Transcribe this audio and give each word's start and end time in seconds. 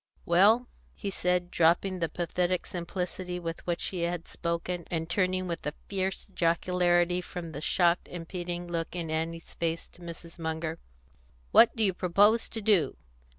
Well," 0.25 0.67
he 0.95 1.11
said, 1.11 1.51
dropping 1.51 1.99
the 1.99 2.09
pathetic 2.09 2.65
simplicity 2.65 3.39
with 3.39 3.63
which 3.67 3.85
he 3.89 3.99
had 4.01 4.27
spoken, 4.27 4.85
and 4.89 5.07
turning 5.07 5.45
with 5.47 5.63
a 5.67 5.75
fierce 5.89 6.25
jocularity 6.25 7.21
from 7.21 7.51
the 7.51 7.61
shocked 7.61 8.07
and 8.07 8.27
pitying 8.27 8.65
look 8.67 8.95
in 8.95 9.11
Annie's 9.11 9.53
face 9.53 9.87
to 9.89 10.01
Mrs. 10.01 10.39
Munger, 10.39 10.79
"what 11.51 11.75
do 11.75 11.83
you 11.83 11.93
propose 11.93 12.49
to 12.49 12.61
do? 12.61 12.97